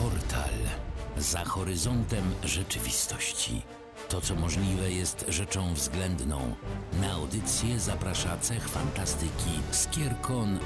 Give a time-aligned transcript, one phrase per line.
[0.00, 0.54] Portal.
[1.16, 3.62] Za horyzontem rzeczywistości.
[4.08, 6.54] To, co możliwe, jest rzeczą względną.
[7.00, 10.58] Na audycję zaprasza cech fantastyki Skierkon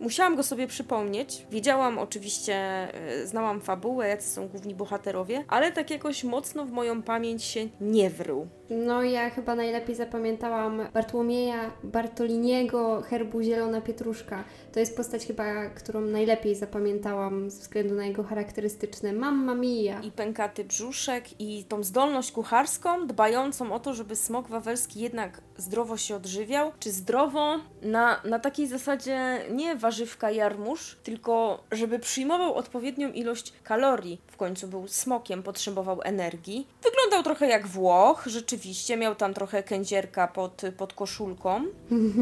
[0.00, 1.46] musiałam go sobie przypomnieć.
[1.50, 7.02] Wiedziałam oczywiście, e, znałam fabułę, jacy są główni bohaterowie, ale tak jakoś mocno w moją
[7.02, 8.48] pamięć się nie wrył.
[8.70, 14.44] No ja chyba najlepiej zapamiętałam Bartłomieja Bartoliniego herbu Zielona Pietruszka.
[14.72, 20.00] To jest postać chyba, którą najlepiej zapamiętałam ze względu na jego charakterystyczne Mamma mia.
[20.00, 25.96] i pękaty brzuszek i tą zdolność kucharską, dbającą o to, żeby smok wawelski jednak zdrowo
[25.96, 33.12] się odżywiał, czy zdrowo na, na takiej zasadzie nie warzywka jarmuż, tylko żeby przyjmował odpowiednią
[33.12, 34.20] ilość kalorii.
[34.26, 36.66] W końcu był smokiem, potrzebował energii.
[36.82, 41.64] Wyglądał trochę jak Włoch, rzeczywiście, miał tam trochę kędzierka pod, pod koszulką.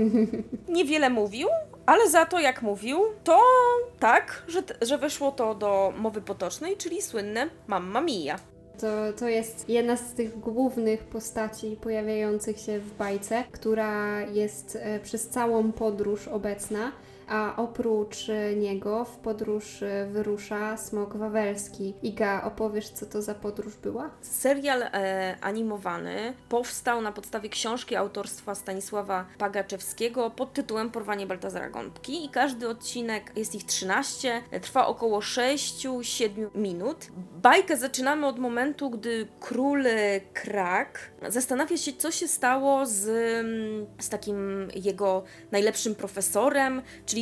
[0.68, 1.48] Niewiele mówił,
[1.86, 3.40] ale za to, jak mówił, to
[3.98, 8.38] tak, że, że weszło to do mowy potocznej, czyli słynne Mamma Mia.
[8.80, 15.00] To, to jest jedna z tych głównych postaci pojawiających się w bajce, która jest e,
[15.00, 16.92] przez całą podróż obecna,
[17.28, 21.94] a oprócz niego w podróż e, wyrusza Smok Wawelski.
[22.02, 24.10] Iga, opowiesz, co to za podróż była?
[24.20, 32.24] Serial e, animowany powstał na podstawie książki autorstwa Stanisława Pagaczewskiego pod tytułem Porwanie Baltazara Gąbki
[32.24, 37.06] i każdy odcinek, jest ich 13, e, trwa około 6-7 minut.
[37.42, 43.86] Bajkę zaczynamy od momentu, gdy król e, Krak zastanawia się, co się stało z, mm,
[43.98, 47.13] z takim jego najlepszym profesorem, czyli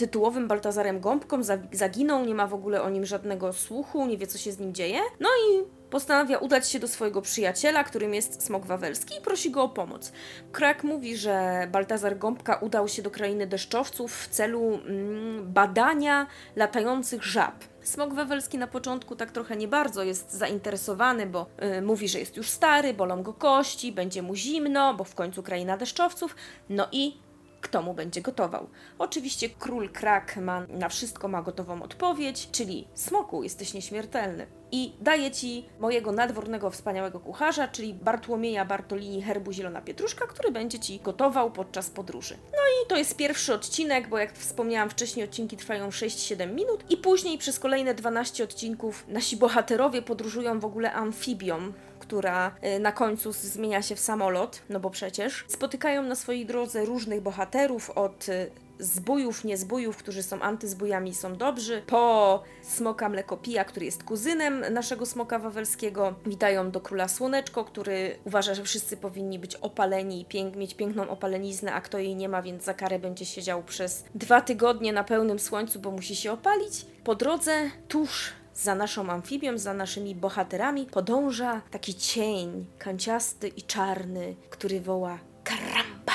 [0.00, 4.26] tytułowym Baltazarem Gąbką, za- zaginął, nie ma w ogóle o nim żadnego słuchu, nie wie
[4.26, 4.98] co się z nim dzieje.
[5.20, 9.62] No i postanawia udać się do swojego przyjaciela, którym jest Smok Wawelski i prosi go
[9.62, 10.12] o pomoc.
[10.52, 17.24] Krak mówi, że Baltazar Gąbka udał się do krainy deszczowców w celu mm, badania latających
[17.24, 17.54] żab.
[17.82, 21.46] Smok Wawelski na początku tak trochę nie bardzo jest zainteresowany, bo
[21.78, 25.42] y, mówi, że jest już stary, bolą go kości, będzie mu zimno, bo w końcu
[25.42, 26.36] kraina deszczowców.
[26.68, 27.16] No i
[27.60, 28.68] kto mu będzie gotował.
[28.98, 34.46] Oczywiście król Krak ma na wszystko ma gotową odpowiedź, czyli smoku, jesteś nieśmiertelny.
[34.72, 40.78] I daję ci mojego nadwornego wspaniałego kucharza, czyli Bartłomieja Bartolini Herbu Zielona Pietruszka, który będzie
[40.78, 42.36] ci gotował podczas podróży.
[42.52, 46.96] No i to jest pierwszy odcinek, bo jak wspomniałam wcześniej, odcinki trwają 6-7 minut i
[46.96, 51.72] później przez kolejne 12 odcinków nasi bohaterowie podróżują w ogóle amfibią,
[52.10, 56.84] która y, na końcu zmienia się w samolot, no bo przecież spotykają na swojej drodze
[56.84, 63.86] różnych bohaterów od y, zbójów, niezbójów, którzy są antyzbójami, są dobrzy, po smoka mlekopija, który
[63.86, 66.14] jest kuzynem naszego smoka wawelskiego.
[66.26, 71.72] Witają do króla Słoneczko, który uważa, że wszyscy powinni być opaleni i mieć piękną opaleniznę,
[71.72, 75.38] a kto jej nie ma, więc za karę będzie siedział przez dwa tygodnie na pełnym
[75.38, 76.86] słońcu, bo musi się opalić.
[77.04, 84.36] Po drodze tuż za naszą amfibią, za naszymi bohaterami podąża taki cień kanciasty i czarny,
[84.50, 86.12] który woła karamba.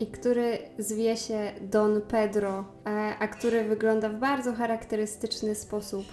[0.00, 6.06] I który zwie się Don Pedro, e, a który wygląda w bardzo charakterystyczny sposób,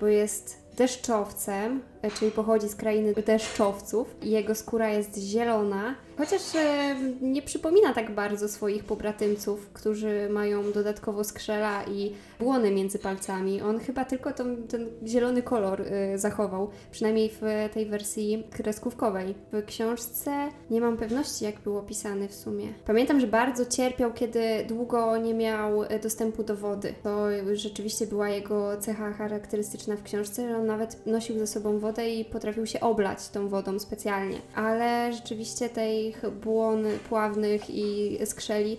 [0.00, 7.42] bo jest deszczowcem, czyli pochodzi z krainy deszczowców jego skóra jest zielona, chociaż e, nie
[7.42, 13.62] przypomina tak bardzo swoich pobratymców, którzy mają dodatkowo skrzela i błony między palcami.
[13.62, 17.40] On chyba tylko tą, ten zielony kolor e, zachował, przynajmniej w
[17.74, 19.34] tej wersji kreskówkowej.
[19.52, 22.68] W książce nie mam pewności, jak był opisany w sumie.
[22.86, 26.94] Pamiętam, że bardzo cierpiał, kiedy długo nie miał e, dostępu do wody.
[27.02, 31.91] To rzeczywiście była jego cecha charakterystyczna w książce, że on nawet nosił ze sobą wodę
[32.00, 34.38] i potrafił się oblać tą wodą specjalnie.
[34.54, 38.78] Ale rzeczywiście tych błon pławnych i skrzeli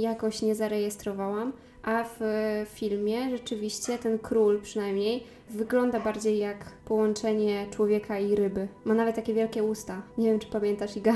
[0.00, 1.52] jakoś nie zarejestrowałam.
[1.82, 2.20] A w
[2.74, 8.68] filmie rzeczywiście ten król przynajmniej Wygląda bardziej jak połączenie człowieka i ryby.
[8.84, 10.02] Ma nawet takie wielkie usta.
[10.18, 11.14] Nie wiem, czy pamiętasz, Iga.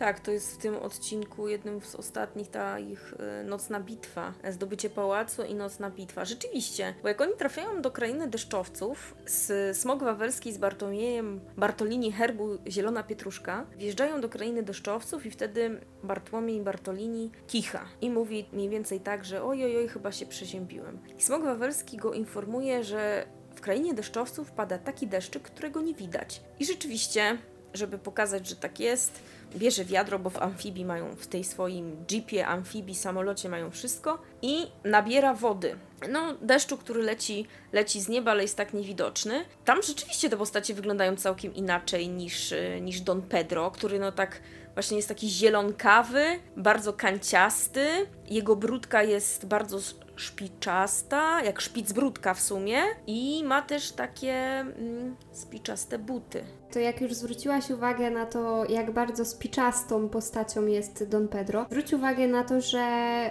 [0.00, 4.90] Tak, to jest w tym odcinku jednym z ostatnich ta ich e, nocna bitwa, zdobycie
[4.90, 6.24] pałacu i nocna bitwa.
[6.24, 12.58] Rzeczywiście, bo jak oni trafiają do krainy deszczowców z Smog Wawelski z Bartłomiejem Bartolini herbu
[12.68, 19.00] Zielona Pietruszka, wjeżdżają do krainy deszczowców i wtedy Bartłomiej Bartolini kicha i mówi mniej więcej
[19.00, 20.98] tak, że oj, oj, oj chyba się przeziębiłem.
[21.18, 26.42] I Smog Wawelski go informuje, że w krainie deszczowców pada taki deszczyk, którego nie widać.
[26.58, 27.38] I rzeczywiście,
[27.74, 29.22] żeby pokazać, że tak jest,
[29.56, 34.66] bierze wiadro, bo w amfibii mają, w tej swoim jeepie, amfibii, samolocie mają wszystko i
[34.84, 35.76] nabiera wody.
[36.08, 39.44] No, deszczu, który leci, leci z nieba, ale jest tak niewidoczny.
[39.64, 44.40] Tam rzeczywiście te postacie wyglądają całkiem inaczej niż, y, niż Don Pedro, który no tak
[44.74, 46.24] właśnie jest taki zielonkawy,
[46.56, 47.86] bardzo kanciasty.
[48.30, 49.78] Jego brudka jest bardzo
[50.20, 56.44] szpiczasta, jak szpic brudka w sumie i ma też takie mm, spiczaste buty.
[56.72, 61.92] To jak już zwróciłaś uwagę na to, jak bardzo spiczastą postacią jest Don Pedro, zwróć
[61.92, 62.84] uwagę na to, że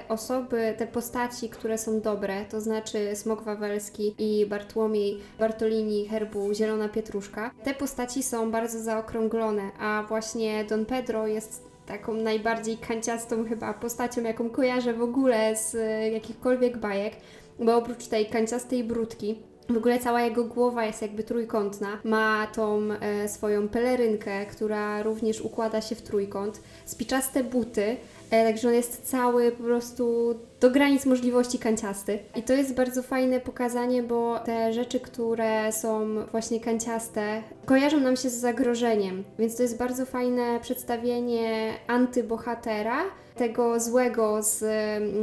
[0.10, 6.90] osoby, te postaci, które są dobre, to znaczy Smok Wawelski i Bartłomiej Bartolini herbu Zielona
[6.90, 13.74] Pietruszka, te postaci są bardzo zaokrąglone, a właśnie Don Pedro jest taką najbardziej kanciastą chyba
[13.74, 17.14] postacią, jaką kojarzę w ogóle z e, jakichkolwiek bajek,
[17.60, 19.36] bo oprócz tej kanciastej brudki,
[19.70, 21.88] w ogóle cała jego głowa jest jakby trójkątna.
[22.04, 26.62] Ma tą e, swoją pelerynkę, która również układa się w trójkąt.
[26.86, 27.98] Spiczaste buty,
[28.30, 32.20] także on jest cały po prostu do granic możliwości kanciasty.
[32.36, 38.16] I to jest bardzo fajne pokazanie, bo te rzeczy, które są właśnie kanciaste, kojarzą nam
[38.16, 39.24] się z zagrożeniem.
[39.40, 43.04] Więc to jest bardzo fajne przedstawienie antybohatera,
[43.36, 44.64] tego złego, z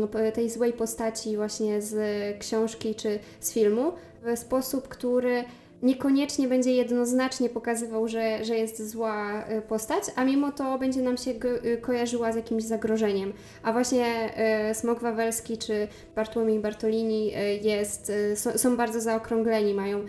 [0.00, 1.96] no, tej złej postaci właśnie z
[2.38, 3.92] książki czy z filmu,
[4.22, 5.44] w sposób, który
[5.86, 11.16] niekoniecznie będzie jednoznacznie pokazywał, że, że jest zła y, postać, a mimo to będzie nam
[11.16, 13.32] się y, kojarzyła z jakimś zagrożeniem.
[13.62, 14.30] A właśnie
[14.70, 18.12] y, Smok Wawelski czy Bartłomiej Bartolini jest,
[18.56, 20.00] są bardzo zaokrągleni, mają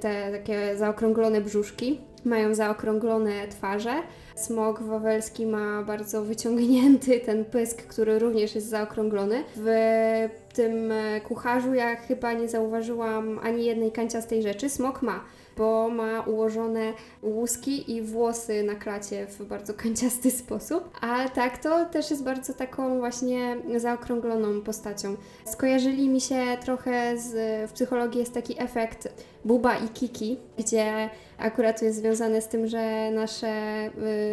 [0.00, 3.94] te takie zaokrąglone brzuszki, mają zaokrąglone twarze.
[4.34, 9.44] Smok wawelski ma bardzo wyciągnięty ten pysk, który również jest zaokrąglony.
[9.56, 10.92] W tym
[11.24, 14.68] kucharzu ja chyba nie zauważyłam ani jednej kanciastej rzeczy.
[14.68, 15.24] Smok ma
[15.56, 16.92] bo ma ułożone
[17.22, 20.90] łuski i włosy na klacie w bardzo kanciasty sposób.
[21.00, 25.16] A tak to też jest bardzo taką właśnie zaokrągloną postacią.
[25.44, 27.30] Skojarzyli mi się trochę z,
[27.70, 29.08] w psychologii jest taki efekt
[29.46, 33.86] Buba i Kiki, gdzie akurat to jest związane z tym, że nasze,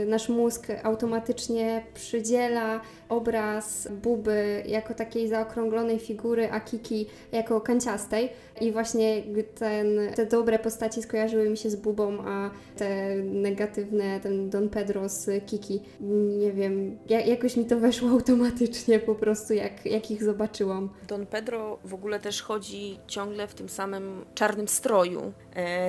[0.04, 8.30] y, nasz mózg automatycznie przydziela obraz Buby jako takiej zaokrąglonej figury, a Kiki jako kanciastej.
[8.62, 9.24] I właśnie
[9.56, 15.10] ten, te dobre postaci skojarzyły mi się z Bubą, a te negatywne, ten Don Pedro
[15.10, 15.82] z Kiki,
[16.40, 20.90] nie wiem, jakoś mi to weszło automatycznie po prostu, jak, jak ich zobaczyłam.
[21.08, 25.34] Don Pedro w ogóle też chodzi ciągle w tym samym czarnym stroju, e,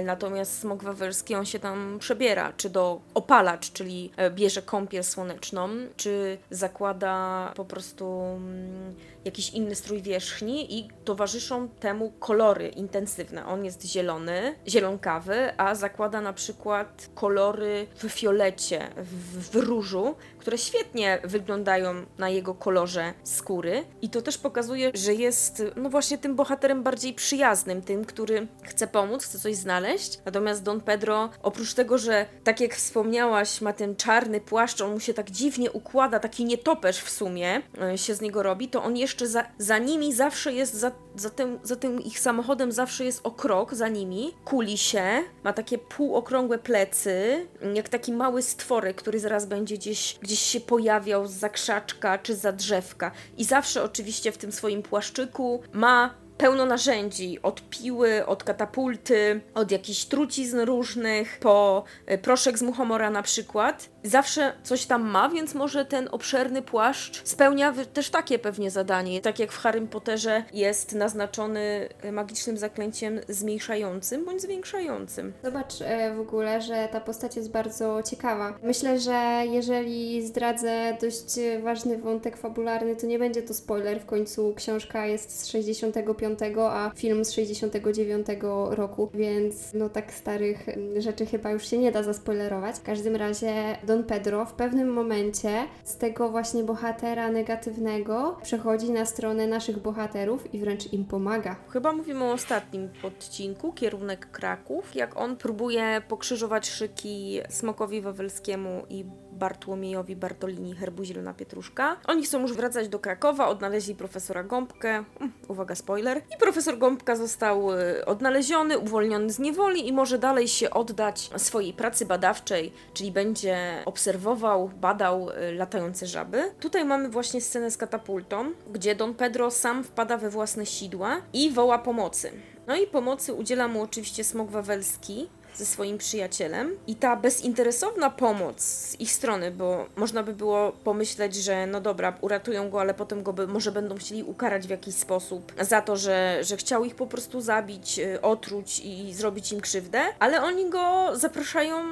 [0.05, 5.69] natomiast Smok Wawerski, on się tam przebiera, czy do opalacz, czyli e, bierze kąpiel słoneczną,
[5.96, 8.20] czy zakłada po prostu...
[8.20, 8.94] Mm,
[9.25, 13.46] jakiś inny strój wierzchni i towarzyszą temu kolory intensywne.
[13.46, 20.58] On jest zielony, zielonkawy, a zakłada na przykład kolory w fiolecie, w, w różu, które
[20.58, 23.85] świetnie wyglądają na jego kolorze skóry.
[24.02, 28.87] I to też pokazuje, że jest, no właśnie, tym bohaterem bardziej przyjaznym, tym, który chce
[28.87, 30.18] pomóc, chce coś znaleźć.
[30.25, 35.00] Natomiast Don Pedro, oprócz tego, że tak jak wspomniałaś, ma ten czarny płaszcz, on mu
[35.00, 38.96] się tak dziwnie układa, taki nietoperz w sumie e, się z niego robi, to on
[38.96, 43.20] jeszcze za, za nimi zawsze jest, za, za, tym, za tym ich samochodem zawsze jest
[43.26, 45.04] o krok za nimi, kuli się,
[45.44, 51.26] ma takie półokrągłe plecy, jak taki mały stworek, który zaraz będzie gdzieś, gdzieś się pojawiał
[51.26, 53.11] za krzaczka czy za drzewka.
[53.37, 59.71] I zawsze oczywiście w tym swoim płaszczyku ma pełno narzędzi, od piły, od katapulty, od
[59.71, 63.88] jakichś trucizn różnych, po e, proszek z muchomora na przykład.
[64.03, 69.21] Zawsze coś tam ma, więc może ten obszerny płaszcz spełnia też takie pewnie zadanie.
[69.21, 75.33] Tak jak w Harrym Potterze jest naznaczony e, magicznym zaklęciem zmniejszającym bądź zwiększającym.
[75.45, 78.59] Zobacz e, w ogóle, że ta postać jest bardzo ciekawa.
[78.62, 84.00] Myślę, że jeżeli zdradzę dość ważny wątek fabularny, to nie będzie to spoiler.
[84.00, 88.26] W końcu książka jest z 65 69, a film z 69
[88.71, 92.76] roku, więc no tak starych mm, rzeczy chyba już się nie da zaspoilerować.
[92.76, 93.52] W każdym razie
[93.87, 100.54] Don Pedro w pewnym momencie z tego właśnie bohatera negatywnego przechodzi na stronę naszych bohaterów
[100.54, 101.57] i wręcz im pomaga.
[101.69, 109.04] Chyba mówimy o ostatnim odcinku, kierunek Kraków, jak on próbuje pokrzyżować szyki Smokowi Wawelskiemu i
[109.35, 111.97] Bartłomiejowi Bartolini herbu Zielona Pietruszka.
[112.07, 117.17] Oni chcą już wracać do Krakowa, odnaleźli profesora Gąbkę, mm, uwaga spoiler, i profesor Gąbka
[117.17, 123.12] został y, odnaleziony, uwolniony z niewoli i może dalej się oddać swojej pracy badawczej, czyli
[123.12, 126.43] będzie obserwował, badał y, latające żaby.
[126.61, 131.50] Tutaj mamy właśnie scenę z katapultą, gdzie Don Pedro sam wpada we własne sidła i
[131.50, 132.33] woła pomocy.
[132.67, 138.61] No i pomocy udziela mu oczywiście Smok Wawelski, ze swoim przyjacielem i ta bezinteresowna pomoc
[138.61, 143.23] z ich strony, bo można by było pomyśleć, że no dobra, uratują go, ale potem
[143.23, 146.94] go by, może będą chcieli ukarać w jakiś sposób za to, że, że chciał ich
[146.94, 151.84] po prostu zabić, y, otruć i zrobić im krzywdę, ale oni go zapraszają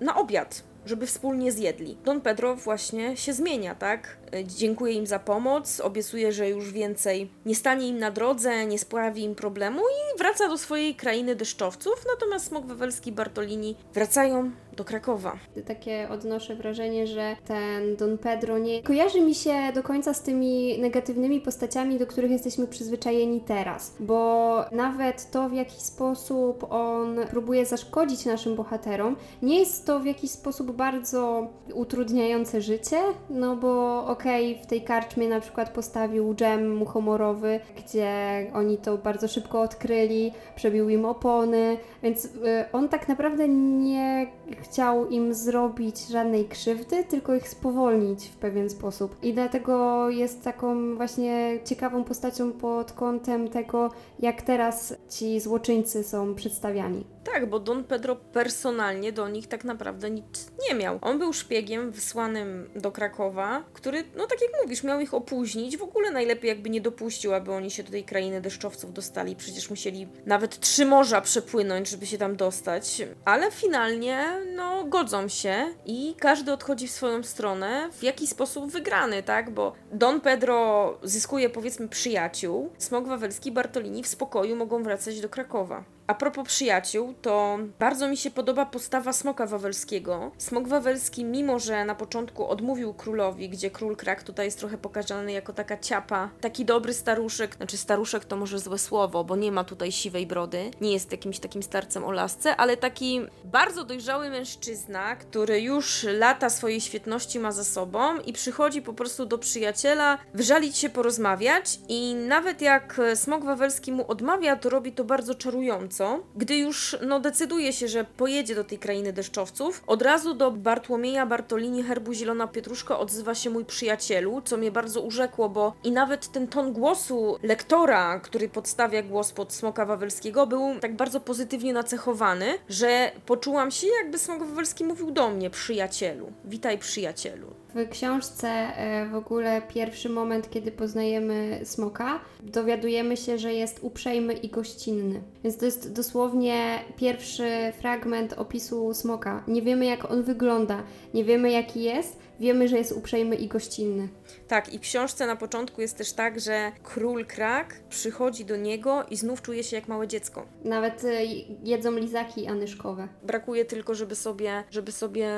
[0.00, 1.96] na obiad żeby wspólnie zjedli.
[2.04, 4.16] Don Pedro właśnie się zmienia, tak?
[4.42, 9.22] Dziękuję im za pomoc, obiecuje, że już więcej nie stanie im na drodze, nie sprawi
[9.22, 14.84] im problemu i wraca do swojej krainy deszczowców, natomiast Smok Wawelski i Bartolini wracają do
[14.84, 15.36] Krakowa.
[15.66, 20.78] Takie odnoszę wrażenie, że ten Don Pedro nie kojarzy mi się do końca z tymi
[20.78, 27.66] negatywnymi postaciami, do których jesteśmy przyzwyczajeni teraz, bo nawet to, w jaki sposób on próbuje
[27.66, 33.00] zaszkodzić naszym bohaterom, nie jest to w jakiś sposób bardzo utrudniające życie,
[33.30, 34.23] no bo okej,
[34.62, 38.10] w tej karczmie na przykład postawił dżem muchomorowy, gdzie
[38.54, 42.30] oni to bardzo szybko odkryli, przebił im opony, więc y,
[42.72, 44.26] on tak naprawdę nie
[44.62, 49.16] chciał im zrobić żadnej krzywdy, tylko ich spowolnić w pewien sposób.
[49.22, 56.34] I dlatego jest taką właśnie ciekawą postacią pod kątem tego, jak teraz ci złoczyńcy są
[56.34, 57.13] przedstawiani.
[57.24, 60.98] Tak, bo Don Pedro personalnie do nich tak naprawdę nic nie miał.
[61.02, 65.76] On był szpiegiem wysłanym do Krakowa, który, no tak jak mówisz, miał ich opóźnić.
[65.76, 69.36] W ogóle najlepiej jakby nie dopuścił, aby oni się do tej krainy deszczowców dostali.
[69.36, 73.02] Przecież musieli nawet trzy morza przepłynąć, żeby się tam dostać.
[73.24, 74.26] Ale finalnie,
[74.56, 79.50] no, godzą się i każdy odchodzi w swoją stronę w jakiś sposób wygrany, tak?
[79.50, 85.28] Bo Don Pedro zyskuje powiedzmy przyjaciół, Smok Wawelski i Bartolini w spokoju mogą wracać do
[85.28, 85.93] Krakowa.
[86.06, 90.32] A propos przyjaciół, to bardzo mi się podoba postawa Smoka Wawelskiego.
[90.38, 95.32] Smok Wawelski, mimo że na początku odmówił królowi, gdzie król Krak tutaj jest trochę pokazany
[95.32, 99.64] jako taka ciapa, taki dobry staruszek, znaczy staruszek to może złe słowo, bo nie ma
[99.64, 105.16] tutaj siwej brody, nie jest jakimś takim starcem o lasce, ale taki bardzo dojrzały mężczyzna,
[105.16, 110.76] który już lata swojej świetności ma za sobą i przychodzi po prostu do przyjaciela, wyżalić
[110.76, 115.93] się, porozmawiać i nawet jak Smok Wawelski mu odmawia, to robi to bardzo czarująco.
[116.36, 121.26] Gdy już no, decyduje się, że pojedzie do tej krainy deszczowców, od razu do Bartłomieja
[121.26, 126.28] Bartolini herbu Zielona Pietruszka odzywa się mój przyjacielu, co mnie bardzo urzekło, bo i nawet
[126.28, 132.46] ten ton głosu lektora, który podstawia głos pod Smoka Wawelskiego, był tak bardzo pozytywnie nacechowany,
[132.68, 136.32] że poczułam się, jakby Smok Wawelski mówił do mnie, przyjacielu.
[136.44, 137.63] Witaj, przyjacielu.
[137.74, 144.32] W książce e, w ogóle pierwszy moment, kiedy poznajemy smoka, dowiadujemy się, że jest uprzejmy
[144.32, 145.22] i gościnny.
[145.44, 149.44] Więc to jest dosłownie pierwszy fragment opisu smoka.
[149.48, 150.82] Nie wiemy, jak on wygląda,
[151.14, 154.08] nie wiemy, jaki jest, wiemy, że jest uprzejmy i gościnny.
[154.48, 159.04] Tak, i w książce na początku jest też tak, że król Krak przychodzi do niego
[159.10, 160.46] i znów czuje się jak małe dziecko.
[160.64, 161.24] Nawet e,
[161.64, 163.08] jedzą lizaki anyszkowe.
[163.22, 165.28] Brakuje tylko, żeby sobie, żeby sobie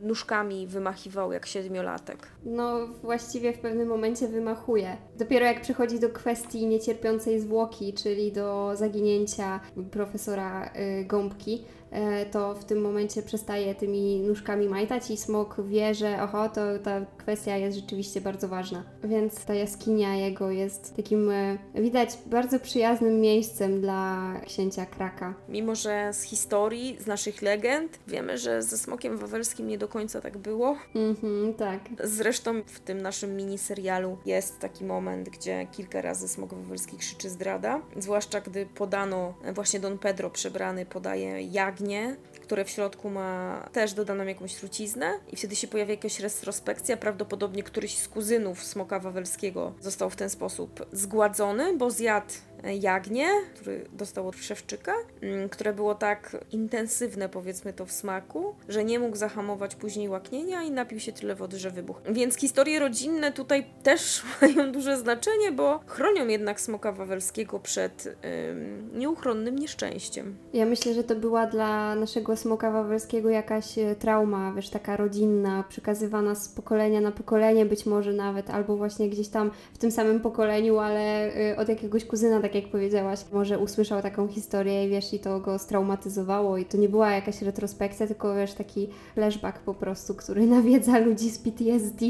[0.00, 2.28] nóżkami wymachiwał jak siedmiolatek.
[2.44, 4.96] No, właściwie w pewnym momencie wymachuje.
[5.18, 12.54] Dopiero jak przychodzi do kwestii niecierpiącej zwłoki, czyli do zaginięcia profesora y, Gąbki, e, to
[12.54, 17.56] w tym momencie przestaje tymi nóżkami majtać i smok wie, że oho, to ta kwestia
[17.56, 18.63] jest rzeczywiście bardzo ważna.
[19.04, 25.34] Więc ta jaskinia jego jest takim, e, widać, bardzo przyjaznym miejscem dla księcia Kraka.
[25.48, 30.20] Mimo, że z historii, z naszych legend wiemy, że ze Smokiem Wawelskim nie do końca
[30.20, 30.76] tak było.
[30.94, 31.80] Mhm, tak.
[32.04, 37.80] Zresztą w tym naszym miniserialu jest taki moment, gdzie kilka razy Smok Wawelski krzyczy zdrada.
[37.96, 44.24] Zwłaszcza gdy podano, właśnie Don Pedro przebrany podaje jagnię, które w środku ma też dodaną
[44.24, 46.96] jakąś truciznę i wtedy się pojawia jakaś retrospekcja.
[46.96, 52.32] Prawdopodobnie któryś z kuzynów Smoka Wawelskiego został w ten sposób zgładzony, bo zjadł
[52.72, 58.84] jagnię, który dostał od Szewczyka, mm, które było tak intensywne, powiedzmy to w smaku, że
[58.84, 62.00] nie mógł zahamować później łaknienia i napił się tyle wody, że wybuchł.
[62.10, 68.90] Więc historie rodzinne tutaj też mają duże znaczenie, bo chronią jednak smoka wawelskiego przed ym,
[68.98, 70.36] nieuchronnym nieszczęściem.
[70.52, 75.64] Ja myślę, że to była dla naszego smoka wawelskiego jakaś e, trauma, wiesz, taka rodzinna,
[75.68, 80.20] przekazywana z pokolenia na pokolenie, być może nawet, albo właśnie gdzieś tam w tym samym
[80.20, 85.14] pokoleniu, ale y, od jakiegoś kuzyna, tak jak powiedziałaś, może usłyszał taką historię i wiesz,
[85.14, 89.74] i to go straumatyzowało i to nie była jakaś retrospekcja, tylko wiesz, taki flashback po
[89.74, 92.06] prostu, który nawiedza ludzi z PTSD.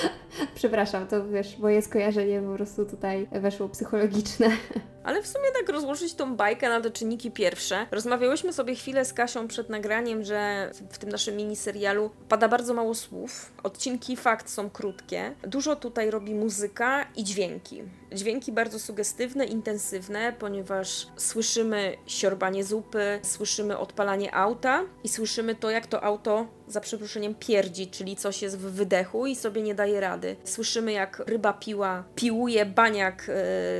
[0.54, 4.46] Przepraszam, to wiesz, moje skojarzenie po prostu tutaj weszło psychologiczne.
[5.08, 7.86] Ale w sumie tak rozłożyć tą bajkę na te czynniki pierwsze.
[7.90, 12.94] Rozmawiałyśmy sobie chwilę z Kasią przed nagraniem, że w tym naszym miniserialu pada bardzo mało
[12.94, 13.52] słów.
[13.62, 15.34] Odcinki fakt są krótkie.
[15.42, 17.82] Dużo tutaj robi muzyka i dźwięki.
[18.12, 25.86] Dźwięki bardzo sugestywne, intensywne, ponieważ słyszymy siorbanie zupy, słyszymy odpalanie auta i słyszymy to, jak
[25.86, 30.36] to auto za przeproszeniem pierdzi, czyli coś jest w wydechu i sobie nie daje rady.
[30.44, 33.32] Słyszymy, jak ryba piła piłuje baniak e,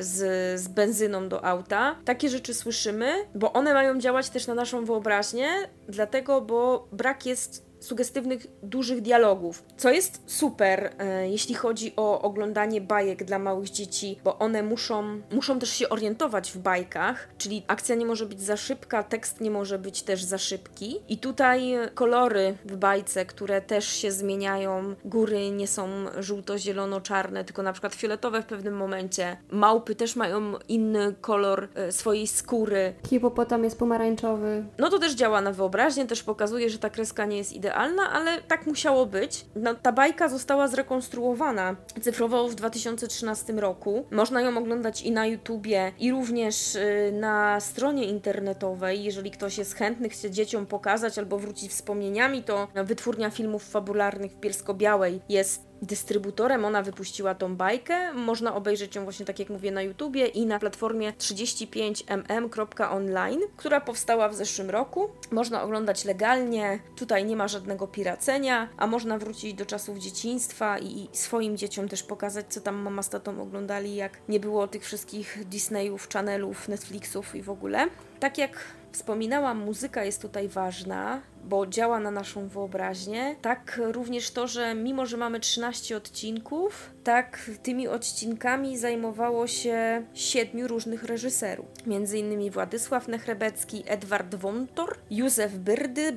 [0.02, 1.96] z, z benzyną do auta.
[2.04, 5.48] Takie rzeczy słyszymy, bo one mają działać też na naszą wyobraźnię,
[5.88, 12.80] dlatego, bo brak jest sugestywnych, dużych dialogów, co jest super, e, jeśli chodzi o oglądanie
[12.80, 17.94] bajek dla małych dzieci, bo one muszą, muszą też się orientować w bajkach, czyli akcja
[17.94, 21.00] nie może być za szybka, tekst nie może być też za szybki.
[21.08, 27.72] I tutaj kolory w bajce, które też się zmieniają, góry nie są żółto-zielono-czarne, tylko na
[27.72, 29.36] przykład fioletowe w pewnym momencie.
[29.50, 32.94] Małpy też mają inny kolor e, swojej skóry.
[33.08, 34.64] Hipopotam jest pomarańczowy.
[34.78, 38.42] No to też działa na wyobraźnię, też pokazuje, że ta kreska nie jest idealna, ale
[38.42, 39.46] tak musiało być.
[39.56, 44.06] No, ta bajka została zrekonstruowana cyfrowo w 2013 roku.
[44.10, 49.04] Można ją oglądać i na YouTubie, i również y, na stronie internetowej.
[49.04, 54.40] Jeżeli ktoś jest chętny, chce dzieciom pokazać albo wrócić wspomnieniami, to wytwórnia filmów fabularnych w
[54.40, 56.64] Bielsko-Białej jest dystrybutorem.
[56.64, 58.14] Ona wypuściła tą bajkę.
[58.14, 64.28] Można obejrzeć ją właśnie tak jak mówię na YouTubie i na platformie 35mm.online, która powstała
[64.28, 65.10] w zeszłym roku.
[65.30, 66.78] Można oglądać legalnie.
[66.96, 72.02] Tutaj nie ma żadnego piracenia, a można wrócić do czasów dzieciństwa i swoim dzieciom też
[72.02, 77.34] pokazać, co tam mama z tatą oglądali, jak nie było tych wszystkich Disneyów, Channelów, Netflixów
[77.34, 77.86] i w ogóle.
[78.20, 83.36] Tak jak wspominałam, muzyka jest tutaj ważna, bo działa na naszą wyobraźnię.
[83.42, 90.68] Tak również to, że mimo, że mamy 13 odcinków, tak tymi odcinkami zajmowało się siedmiu
[90.68, 91.66] różnych reżyserów.
[91.86, 96.12] Między innymi Władysław Nechrebecki, Edward Wontor, Józef Byrdy,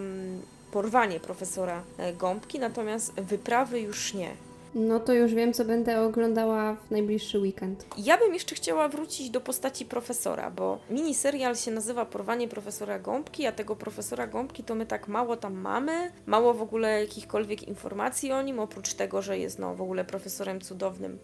[0.73, 4.50] porwanie profesora e, Gąbki, natomiast wyprawy już nie.
[4.75, 7.87] No to już wiem, co będę oglądała w najbliższy weekend.
[7.99, 13.47] Ja bym jeszcze chciała wrócić do postaci profesora, bo miniserial się nazywa Porwanie profesora Gąbki,
[13.47, 18.33] a tego profesora Gąbki to my tak mało tam mamy, mało w ogóle jakichkolwiek informacji
[18.33, 21.19] o nim, oprócz tego, że jest no w ogóle profesorem cudownym,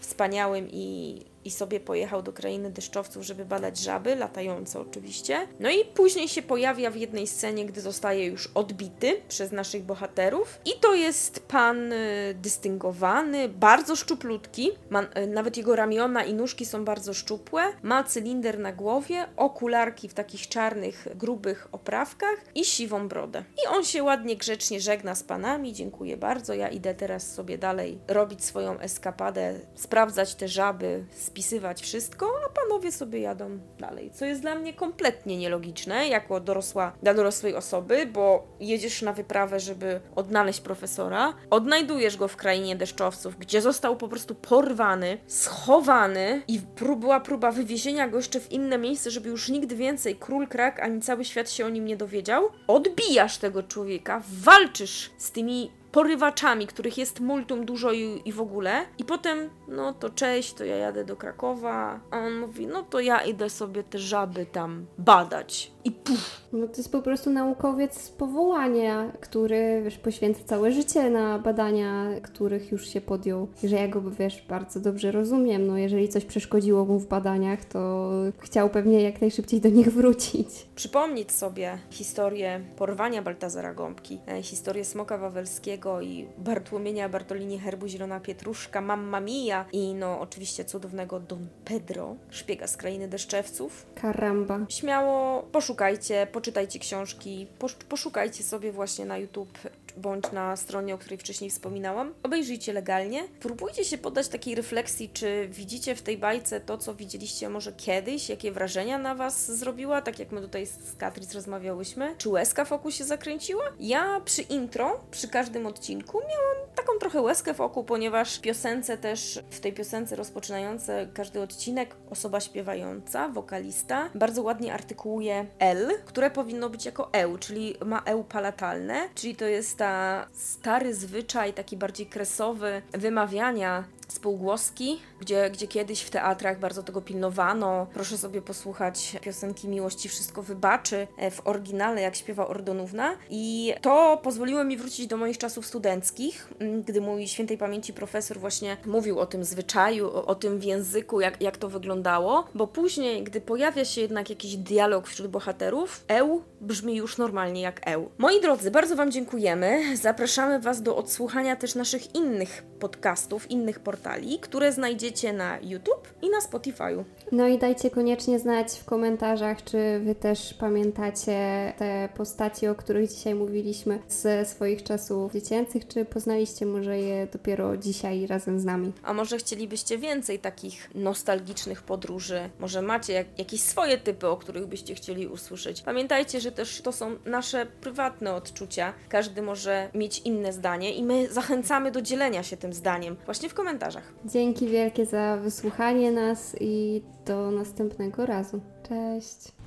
[0.00, 5.48] wspaniałym i, i sobie pojechał do krainy deszczowców, żeby badać żaby, latające oczywiście.
[5.60, 10.60] No i później się pojawia w jednej scenie, gdy zostaje już odbity przez naszych bohaterów.
[10.64, 16.66] I to jest pan y, dystyngowany, bardzo szczuplutki, ma, y, nawet jego ramiona i nóżki
[16.66, 23.08] są bardzo szczupłe, ma cylinder na głowie, okularki w takich czarnych, grubych oprawkach i siwą
[23.08, 23.44] brodę.
[23.64, 27.98] I on się ładnie, grzecznie żegna z panami, dziękuję bardzo, ja idę teraz sobie dalej
[28.08, 34.10] robić swoją eskapadę, sprawdzać te żaby, spisywać wszystko, a panowie sobie jadą dalej.
[34.10, 39.60] Co jest dla mnie kompletnie nielogiczne, jako dorosła, dla dorosłej osoby, bo jedziesz na wyprawę,
[39.60, 46.60] żeby odnaleźć profesora, odnajdujesz go w krainie deszczowców, gdzie został po prostu porwany, schowany i
[46.76, 50.80] pró- była próba wywiezienia go jeszcze w inne miejsce, żeby już nigdy więcej król krak
[50.80, 52.48] ani cały świat się o nim nie dowiedział.
[52.66, 58.84] Odbijasz tego człowieka, walczysz z tymi porywaczami, których jest multum dużo i, i w ogóle.
[58.98, 62.00] I potem, no to cześć, to ja jadę do Krakowa.
[62.10, 65.72] A on mówi, no to ja idę sobie te żaby tam badać.
[65.84, 71.10] I puf, No to jest po prostu naukowiec z powołania, który wiesz, poświęca całe życie
[71.10, 73.48] na badania, których już się podjął.
[73.64, 75.66] Że ja go wiesz, bardzo dobrze rozumiem.
[75.66, 80.48] No jeżeli coś przeszkodziło mu w badaniach, to chciał pewnie jak najszybciej do nich wrócić.
[80.74, 88.20] przypomnieć sobie historię porwania Baltazara Gąbki, e, historię Smoka Wawelskiego i Bartłomienia Bartolini Herbu Zielona
[88.20, 93.86] Pietruszka, Mamma Mia i no oczywiście cudownego Don Pedro, szpiega z krainy deszczewców.
[93.94, 94.60] Karamba.
[94.68, 99.58] Śmiało poszukajcie, poczytajcie książki, posz, poszukajcie sobie właśnie na YouTube
[99.96, 102.14] bądź na stronie, o której wcześniej wspominałam.
[102.22, 103.22] Obejrzyjcie legalnie.
[103.40, 108.28] Próbujcie się poddać takiej refleksji, czy widzicie w tej bajce to, co widzieliście może kiedyś,
[108.28, 112.14] jakie wrażenia na Was zrobiła, tak jak my tutaj z Katric rozmawiałyśmy.
[112.18, 113.64] Czy łezka wokół się zakręciła?
[113.80, 118.98] Ja przy intro, przy każdym odcinku miałam taką trochę łezkę w oku, ponieważ w piosence
[118.98, 126.30] też, w tej piosence rozpoczynające każdy odcinek, osoba śpiewająca, wokalista, bardzo ładnie artykułuje L, które
[126.30, 131.76] powinno być jako eł, czyli ma eł palatalne, czyli to jest ta stary zwyczaj, taki
[131.76, 137.86] bardziej kresowy, wymawiania spółgłoski, gdzie, gdzie kiedyś w teatrach bardzo tego pilnowano.
[137.94, 143.16] Proszę sobie posłuchać piosenki Miłości Wszystko Wybaczy e, w oryginale, jak śpiewa Ordonówna.
[143.30, 148.38] I to pozwoliło mi wrócić do moich czasów studenckich, m, gdy mój świętej pamięci profesor
[148.38, 152.66] właśnie mówił o tym zwyczaju, o, o tym w języku, jak, jak to wyglądało, bo
[152.66, 158.10] później, gdy pojawia się jednak jakiś dialog wśród bohaterów, eł brzmi już normalnie jak eł.
[158.18, 159.96] Moi drodzy, bardzo Wam dziękujemy.
[159.96, 164.01] Zapraszamy Was do odsłuchania też naszych innych podcastów, innych portali,
[164.40, 167.04] które znajdziecie na YouTube i na Spotify'u.
[167.32, 173.10] No i dajcie koniecznie znać w komentarzach, czy Wy też pamiętacie te postaci, o których
[173.10, 178.92] dzisiaj mówiliśmy ze swoich czasów dziecięcych, czy poznaliście może je dopiero dzisiaj razem z nami.
[179.02, 182.50] A może chcielibyście więcej takich nostalgicznych podróży?
[182.58, 185.82] Może macie jak, jakieś swoje typy, o których byście chcieli usłyszeć?
[185.82, 188.92] Pamiętajcie, że też to są nasze prywatne odczucia.
[189.08, 193.54] Każdy może mieć inne zdanie i my zachęcamy do dzielenia się tym zdaniem właśnie w
[193.82, 194.12] komentarzach.
[194.24, 198.60] Dzięki wielkie za wysłuchanie nas i do następnego razu.
[198.88, 199.61] Cześć!